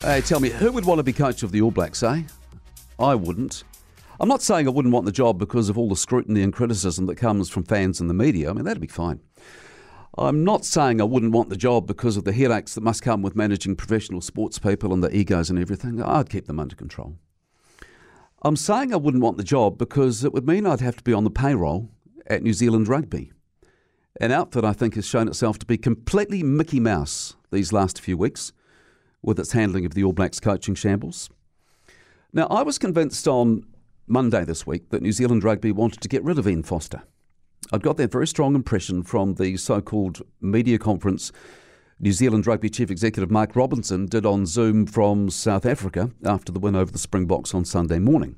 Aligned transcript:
Hey, 0.00 0.20
tell 0.20 0.38
me, 0.38 0.50
who 0.50 0.70
would 0.70 0.84
want 0.84 1.00
to 1.00 1.02
be 1.02 1.12
coach 1.12 1.42
of 1.42 1.50
the 1.50 1.60
All 1.60 1.72
Blacks, 1.72 2.04
eh? 2.04 2.22
I 3.00 3.16
wouldn't. 3.16 3.64
I'm 4.20 4.28
not 4.28 4.42
saying 4.42 4.68
I 4.68 4.70
wouldn't 4.70 4.94
want 4.94 5.06
the 5.06 5.12
job 5.12 5.40
because 5.40 5.68
of 5.68 5.76
all 5.76 5.88
the 5.88 5.96
scrutiny 5.96 6.40
and 6.40 6.52
criticism 6.52 7.06
that 7.06 7.16
comes 7.16 7.50
from 7.50 7.64
fans 7.64 8.00
and 8.00 8.08
the 8.08 8.14
media. 8.14 8.48
I 8.48 8.52
mean, 8.52 8.64
that'd 8.64 8.80
be 8.80 8.86
fine. 8.86 9.18
I'm 10.16 10.44
not 10.44 10.64
saying 10.64 11.00
I 11.00 11.04
wouldn't 11.04 11.32
want 11.32 11.48
the 11.48 11.56
job 11.56 11.88
because 11.88 12.16
of 12.16 12.22
the 12.22 12.32
headaches 12.32 12.76
that 12.76 12.84
must 12.84 13.02
come 13.02 13.22
with 13.22 13.34
managing 13.34 13.74
professional 13.74 14.20
sports 14.20 14.60
people 14.60 14.92
and 14.92 15.02
the 15.02 15.14
egos 15.14 15.50
and 15.50 15.58
everything. 15.58 16.00
I'd 16.00 16.30
keep 16.30 16.46
them 16.46 16.60
under 16.60 16.76
control. 16.76 17.16
I'm 18.42 18.54
saying 18.54 18.94
I 18.94 18.98
wouldn't 18.98 19.24
want 19.24 19.36
the 19.36 19.42
job 19.42 19.78
because 19.78 20.22
it 20.22 20.32
would 20.32 20.46
mean 20.46 20.64
I'd 20.64 20.80
have 20.80 20.96
to 20.98 21.04
be 21.04 21.12
on 21.12 21.24
the 21.24 21.30
payroll 21.30 21.90
at 22.28 22.44
New 22.44 22.52
Zealand 22.52 22.86
Rugby, 22.86 23.32
an 24.20 24.30
outfit 24.30 24.64
I 24.64 24.74
think 24.74 24.94
has 24.94 25.06
shown 25.08 25.26
itself 25.26 25.58
to 25.58 25.66
be 25.66 25.76
completely 25.76 26.44
Mickey 26.44 26.78
Mouse 26.78 27.34
these 27.50 27.72
last 27.72 28.00
few 28.00 28.16
weeks 28.16 28.52
with 29.22 29.38
its 29.38 29.52
handling 29.52 29.84
of 29.84 29.94
the 29.94 30.04
All 30.04 30.12
Blacks 30.12 30.40
coaching 30.40 30.74
shambles. 30.74 31.30
Now, 32.32 32.46
I 32.46 32.62
was 32.62 32.78
convinced 32.78 33.26
on 33.26 33.64
Monday 34.06 34.44
this 34.44 34.66
week 34.66 34.90
that 34.90 35.02
New 35.02 35.12
Zealand 35.12 35.44
Rugby 35.44 35.72
wanted 35.72 36.00
to 36.00 36.08
get 36.08 36.24
rid 36.24 36.38
of 36.38 36.46
Ian 36.46 36.62
Foster. 36.62 37.02
I'd 37.72 37.82
got 37.82 37.96
that 37.96 38.12
very 38.12 38.26
strong 38.26 38.54
impression 38.54 39.02
from 39.02 39.34
the 39.34 39.56
so 39.56 39.80
called 39.80 40.22
media 40.40 40.78
conference 40.78 41.32
New 42.00 42.12
Zealand 42.12 42.46
Rugby 42.46 42.70
Chief 42.70 42.90
Executive 42.90 43.30
Mark 43.30 43.56
Robinson 43.56 44.06
did 44.06 44.24
on 44.24 44.46
Zoom 44.46 44.86
from 44.86 45.30
South 45.30 45.66
Africa 45.66 46.10
after 46.24 46.52
the 46.52 46.60
win 46.60 46.76
over 46.76 46.92
the 46.92 46.98
Springboks 46.98 47.54
on 47.54 47.64
Sunday 47.64 47.98
morning. 47.98 48.36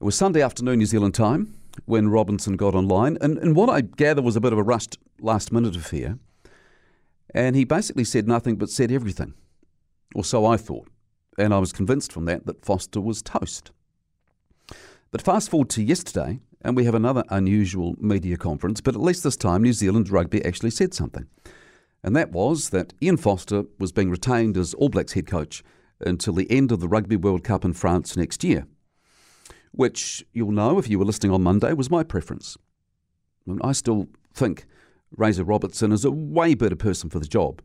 It 0.00 0.04
was 0.04 0.16
Sunday 0.16 0.42
afternoon 0.42 0.78
New 0.78 0.86
Zealand 0.86 1.14
time 1.14 1.54
when 1.84 2.08
Robinson 2.08 2.56
got 2.56 2.74
online, 2.74 3.16
and, 3.20 3.38
and 3.38 3.54
what 3.54 3.70
I 3.70 3.82
gather 3.82 4.22
was 4.22 4.34
a 4.34 4.40
bit 4.40 4.52
of 4.52 4.58
a 4.58 4.62
rushed 4.62 4.98
last 5.20 5.52
minute 5.52 5.76
affair. 5.76 6.18
And 7.32 7.54
he 7.54 7.64
basically 7.64 8.04
said 8.04 8.26
nothing 8.26 8.56
but 8.56 8.70
said 8.70 8.90
everything. 8.90 9.34
Or 10.14 10.24
so 10.24 10.46
I 10.46 10.56
thought. 10.56 10.88
And 11.38 11.54
I 11.54 11.58
was 11.58 11.72
convinced 11.72 12.12
from 12.12 12.24
that 12.26 12.46
that 12.46 12.64
Foster 12.64 13.00
was 13.00 13.22
toast. 13.22 13.70
But 15.10 15.22
fast 15.22 15.50
forward 15.50 15.70
to 15.70 15.82
yesterday, 15.82 16.40
and 16.62 16.76
we 16.76 16.84
have 16.84 16.94
another 16.94 17.24
unusual 17.30 17.96
media 17.98 18.36
conference, 18.36 18.80
but 18.80 18.94
at 18.94 19.00
least 19.00 19.24
this 19.24 19.36
time 19.36 19.62
New 19.62 19.72
Zealand 19.72 20.10
Rugby 20.10 20.44
actually 20.44 20.70
said 20.70 20.94
something. 20.94 21.26
And 22.02 22.14
that 22.16 22.32
was 22.32 22.70
that 22.70 22.94
Ian 23.02 23.16
Foster 23.16 23.64
was 23.78 23.92
being 23.92 24.10
retained 24.10 24.56
as 24.56 24.74
All 24.74 24.88
Blacks 24.88 25.12
head 25.12 25.26
coach 25.26 25.62
until 26.00 26.32
the 26.32 26.50
end 26.50 26.72
of 26.72 26.80
the 26.80 26.88
Rugby 26.88 27.16
World 27.16 27.44
Cup 27.44 27.64
in 27.64 27.72
France 27.72 28.16
next 28.16 28.42
year, 28.44 28.66
which 29.72 30.24
you'll 30.32 30.52
know 30.52 30.78
if 30.78 30.88
you 30.88 30.98
were 30.98 31.04
listening 31.04 31.32
on 31.32 31.42
Monday 31.42 31.72
was 31.72 31.90
my 31.90 32.02
preference. 32.02 32.56
I 33.62 33.72
still 33.72 34.08
think 34.32 34.66
Razor 35.16 35.44
Robertson 35.44 35.92
is 35.92 36.04
a 36.04 36.10
way 36.10 36.54
better 36.54 36.76
person 36.76 37.10
for 37.10 37.18
the 37.18 37.26
job. 37.26 37.60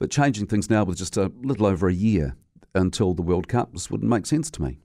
But 0.00 0.10
changing 0.10 0.46
things 0.46 0.70
now 0.70 0.82
with 0.82 0.96
just 0.96 1.18
a 1.18 1.30
little 1.42 1.66
over 1.66 1.86
a 1.86 1.94
year 1.94 2.34
until 2.74 3.12
the 3.12 3.22
World 3.22 3.48
Cup 3.48 3.74
this 3.74 3.90
wouldn't 3.90 4.10
make 4.10 4.24
sense 4.24 4.50
to 4.52 4.62
me. 4.62 4.80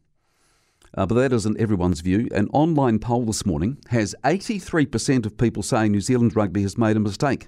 Uh, 0.93 1.05
but 1.05 1.15
that 1.15 1.33
isn't 1.33 1.59
everyone's 1.59 2.01
view. 2.01 2.27
An 2.33 2.49
online 2.51 2.99
poll 2.99 3.23
this 3.23 3.45
morning 3.45 3.77
has 3.89 4.13
83% 4.25 5.25
of 5.25 5.37
people 5.37 5.63
saying 5.63 5.93
New 5.93 6.01
Zealand 6.01 6.35
rugby 6.35 6.61
has 6.63 6.77
made 6.77 6.97
a 6.97 6.99
mistake 6.99 7.47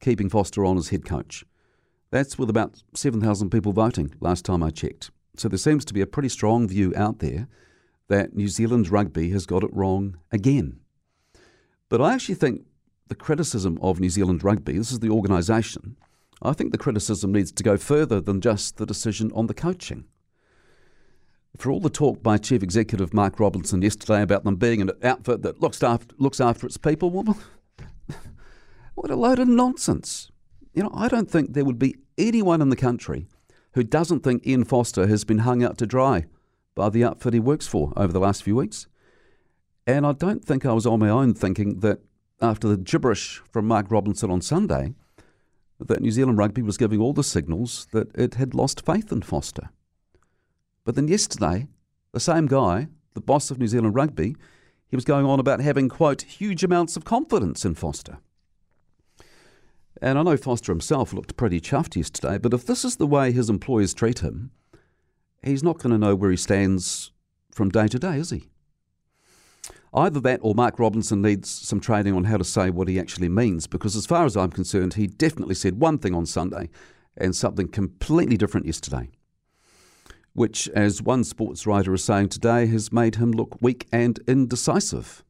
keeping 0.00 0.30
Foster 0.30 0.64
on 0.64 0.78
as 0.78 0.88
head 0.88 1.04
coach. 1.04 1.44
That's 2.10 2.38
with 2.38 2.48
about 2.48 2.82
7,000 2.94 3.50
people 3.50 3.72
voting 3.72 4.14
last 4.20 4.46
time 4.46 4.62
I 4.62 4.70
checked. 4.70 5.10
So 5.36 5.48
there 5.48 5.58
seems 5.58 5.84
to 5.86 5.94
be 5.94 6.00
a 6.00 6.06
pretty 6.06 6.30
strong 6.30 6.66
view 6.68 6.94
out 6.96 7.18
there 7.18 7.48
that 8.08 8.34
New 8.34 8.48
Zealand 8.48 8.88
rugby 8.88 9.30
has 9.30 9.44
got 9.44 9.62
it 9.62 9.74
wrong 9.74 10.18
again. 10.32 10.80
But 11.90 12.00
I 12.00 12.14
actually 12.14 12.36
think 12.36 12.62
the 13.08 13.14
criticism 13.14 13.78
of 13.82 14.00
New 14.00 14.10
Zealand 14.10 14.42
rugby, 14.42 14.78
this 14.78 14.92
is 14.92 15.00
the 15.00 15.10
organisation, 15.10 15.96
I 16.42 16.52
think 16.52 16.72
the 16.72 16.78
criticism 16.78 17.32
needs 17.32 17.52
to 17.52 17.62
go 17.62 17.76
further 17.76 18.20
than 18.20 18.40
just 18.40 18.76
the 18.76 18.86
decision 18.86 19.30
on 19.34 19.46
the 19.46 19.54
coaching. 19.54 20.04
For 21.56 21.70
all 21.70 21.80
the 21.80 21.90
talk 21.90 22.22
by 22.22 22.36
Chief 22.36 22.62
Executive 22.62 23.14
Mark 23.14 23.38
Robinson 23.38 23.80
yesterday 23.80 24.22
about 24.22 24.44
them 24.44 24.56
being 24.56 24.80
an 24.80 24.90
outfit 25.02 25.42
that 25.42 25.60
looks 25.60 25.82
after, 25.82 26.14
looks 26.18 26.40
after 26.40 26.66
its 26.66 26.76
people, 26.76 27.10
well, 27.10 27.38
what 28.94 29.10
a 29.10 29.16
load 29.16 29.38
of 29.38 29.48
nonsense. 29.48 30.30
You 30.72 30.82
know, 30.82 30.90
I 30.92 31.08
don't 31.08 31.30
think 31.30 31.52
there 31.52 31.64
would 31.64 31.78
be 31.78 31.96
anyone 32.18 32.60
in 32.60 32.70
the 32.70 32.76
country 32.76 33.28
who 33.74 33.84
doesn't 33.84 34.20
think 34.20 34.46
Ian 34.46 34.64
Foster 34.64 35.06
has 35.06 35.24
been 35.24 35.38
hung 35.38 35.62
out 35.62 35.78
to 35.78 35.86
dry 35.86 36.26
by 36.74 36.90
the 36.90 37.04
outfit 37.04 37.34
he 37.34 37.40
works 37.40 37.68
for 37.68 37.92
over 37.96 38.12
the 38.12 38.20
last 38.20 38.42
few 38.42 38.56
weeks. 38.56 38.88
And 39.86 40.04
I 40.06 40.12
don't 40.12 40.44
think 40.44 40.66
I 40.66 40.72
was 40.72 40.86
on 40.86 40.98
my 40.98 41.08
own 41.08 41.34
thinking 41.34 41.80
that 41.80 42.00
after 42.40 42.66
the 42.66 42.76
gibberish 42.76 43.42
from 43.52 43.66
Mark 43.66 43.90
Robinson 43.90 44.30
on 44.30 44.40
Sunday, 44.40 44.94
that 45.80 46.00
New 46.00 46.10
Zealand 46.10 46.38
Rugby 46.38 46.62
was 46.62 46.76
giving 46.76 47.00
all 47.00 47.12
the 47.12 47.24
signals 47.24 47.86
that 47.92 48.14
it 48.14 48.34
had 48.34 48.54
lost 48.54 48.84
faith 48.84 49.10
in 49.10 49.22
Foster. 49.22 49.70
But 50.84 50.94
then 50.94 51.08
yesterday, 51.08 51.68
the 52.12 52.20
same 52.20 52.46
guy, 52.46 52.88
the 53.14 53.20
boss 53.20 53.50
of 53.50 53.58
New 53.58 53.66
Zealand 53.66 53.94
Rugby, 53.94 54.36
he 54.88 54.96
was 54.96 55.04
going 55.04 55.26
on 55.26 55.40
about 55.40 55.60
having, 55.60 55.88
quote, 55.88 56.22
huge 56.22 56.62
amounts 56.62 56.96
of 56.96 57.04
confidence 57.04 57.64
in 57.64 57.74
Foster. 57.74 58.18
And 60.00 60.18
I 60.18 60.22
know 60.22 60.36
Foster 60.36 60.72
himself 60.72 61.12
looked 61.12 61.36
pretty 61.36 61.60
chuffed 61.60 61.96
yesterday, 61.96 62.38
but 62.38 62.52
if 62.52 62.66
this 62.66 62.84
is 62.84 62.96
the 62.96 63.06
way 63.06 63.32
his 63.32 63.48
employers 63.48 63.94
treat 63.94 64.20
him, 64.20 64.50
he's 65.42 65.62
not 65.62 65.78
going 65.78 65.92
to 65.92 65.98
know 65.98 66.14
where 66.14 66.30
he 66.30 66.36
stands 66.36 67.12
from 67.50 67.70
day 67.70 67.88
to 67.88 67.98
day, 67.98 68.18
is 68.18 68.30
he? 68.30 68.44
Either 69.94 70.18
that 70.20 70.40
or 70.42 70.56
Mark 70.56 70.80
Robinson 70.80 71.22
needs 71.22 71.48
some 71.48 71.78
training 71.78 72.14
on 72.14 72.24
how 72.24 72.36
to 72.36 72.44
say 72.44 72.68
what 72.68 72.88
he 72.88 72.98
actually 72.98 73.28
means, 73.28 73.68
because 73.68 73.94
as 73.94 74.06
far 74.06 74.24
as 74.24 74.36
I'm 74.36 74.50
concerned, 74.50 74.94
he 74.94 75.06
definitely 75.06 75.54
said 75.54 75.78
one 75.78 75.98
thing 75.98 76.14
on 76.14 76.26
Sunday 76.26 76.68
and 77.16 77.34
something 77.34 77.68
completely 77.68 78.36
different 78.36 78.66
yesterday. 78.66 79.08
Which, 80.32 80.68
as 80.70 81.00
one 81.00 81.22
sports 81.22 81.64
writer 81.64 81.94
is 81.94 82.02
saying 82.02 82.30
today, 82.30 82.66
has 82.66 82.92
made 82.92 83.14
him 83.14 83.30
look 83.30 83.56
weak 83.60 83.86
and 83.92 84.18
indecisive. 84.26 85.22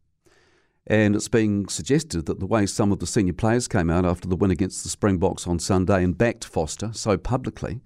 And 0.86 1.14
it's 1.14 1.28
being 1.28 1.68
suggested 1.68 2.24
that 2.24 2.40
the 2.40 2.46
way 2.46 2.64
some 2.64 2.90
of 2.90 3.00
the 3.00 3.06
senior 3.06 3.34
players 3.34 3.68
came 3.68 3.90
out 3.90 4.06
after 4.06 4.28
the 4.28 4.36
win 4.36 4.50
against 4.50 4.82
the 4.82 4.88
Springboks 4.88 5.46
on 5.46 5.58
Sunday 5.58 6.02
and 6.02 6.16
backed 6.16 6.44
Foster 6.44 6.90
so 6.94 7.18
publicly 7.18 7.82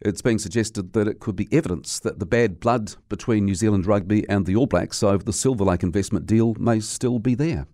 it's 0.00 0.22
being 0.22 0.38
suggested 0.38 0.92
that 0.92 1.08
it 1.08 1.20
could 1.20 1.36
be 1.36 1.48
evidence 1.50 1.98
that 2.00 2.18
the 2.18 2.26
bad 2.26 2.60
blood 2.60 2.94
between 3.08 3.44
New 3.44 3.54
Zealand 3.54 3.86
Rugby 3.86 4.28
and 4.28 4.46
the 4.46 4.54
All 4.54 4.66
Blacks 4.66 5.02
over 5.02 5.24
the 5.24 5.32
Silver 5.32 5.64
Lake 5.64 5.82
investment 5.82 6.26
deal 6.26 6.54
may 6.54 6.80
still 6.80 7.18
be 7.18 7.34
there. 7.34 7.66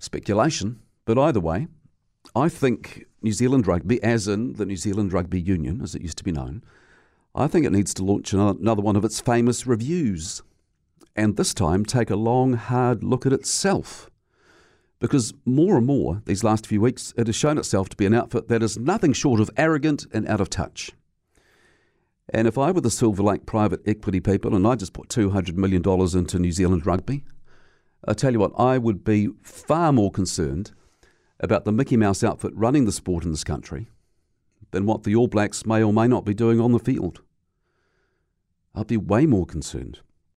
Speculation, 0.00 0.80
but 1.04 1.18
either 1.18 1.40
way, 1.40 1.68
I 2.34 2.48
think 2.48 3.06
New 3.22 3.32
Zealand 3.32 3.66
Rugby, 3.66 4.02
as 4.02 4.28
in 4.28 4.54
the 4.54 4.66
New 4.66 4.76
Zealand 4.76 5.12
Rugby 5.12 5.40
Union, 5.40 5.80
as 5.82 5.94
it 5.94 6.02
used 6.02 6.18
to 6.18 6.24
be 6.24 6.32
known, 6.32 6.62
I 7.34 7.46
think 7.46 7.64
it 7.64 7.72
needs 7.72 7.94
to 7.94 8.04
launch 8.04 8.32
another 8.32 8.82
one 8.82 8.96
of 8.96 9.04
its 9.04 9.20
famous 9.20 9.66
reviews, 9.66 10.42
and 11.16 11.36
this 11.36 11.54
time 11.54 11.84
take 11.84 12.10
a 12.10 12.16
long, 12.16 12.54
hard 12.54 13.02
look 13.02 13.24
at 13.24 13.32
itself 13.32 14.10
because 15.00 15.34
more 15.44 15.76
and 15.76 15.86
more 15.86 16.22
these 16.26 16.44
last 16.44 16.66
few 16.66 16.80
weeks 16.80 17.12
it 17.16 17.26
has 17.26 17.34
shown 17.34 17.58
itself 17.58 17.88
to 17.88 17.96
be 17.96 18.06
an 18.06 18.14
outfit 18.14 18.48
that 18.48 18.62
is 18.62 18.78
nothing 18.78 19.12
short 19.12 19.40
of 19.40 19.50
arrogant 19.56 20.06
and 20.12 20.28
out 20.28 20.40
of 20.40 20.50
touch. 20.50 20.92
And 22.32 22.46
if 22.46 22.56
I 22.56 22.70
were 22.70 22.80
the 22.80 22.90
Silver 22.90 23.22
Lake 23.22 23.44
private 23.44 23.80
equity 23.86 24.20
people 24.20 24.54
and 24.54 24.66
I 24.66 24.76
just 24.76 24.92
put 24.92 25.08
$200 25.08 25.56
million 25.56 25.82
into 26.16 26.38
New 26.38 26.52
Zealand 26.52 26.86
rugby, 26.86 27.24
I 28.06 28.14
tell 28.14 28.32
you 28.32 28.38
what, 28.38 28.52
I 28.56 28.78
would 28.78 29.02
be 29.02 29.30
far 29.42 29.92
more 29.92 30.12
concerned 30.12 30.70
about 31.40 31.64
the 31.64 31.72
Mickey 31.72 31.96
Mouse 31.96 32.22
outfit 32.22 32.52
running 32.54 32.84
the 32.84 32.92
sport 32.92 33.24
in 33.24 33.32
this 33.32 33.44
country 33.44 33.88
than 34.70 34.86
what 34.86 35.02
the 35.02 35.16
All 35.16 35.26
Blacks 35.26 35.66
may 35.66 35.82
or 35.82 35.92
may 35.92 36.06
not 36.06 36.24
be 36.24 36.34
doing 36.34 36.60
on 36.60 36.72
the 36.72 36.78
field. 36.78 37.22
I'd 38.74 38.86
be 38.86 38.96
way 38.96 39.26
more 39.26 39.46
concerned. 39.46 40.00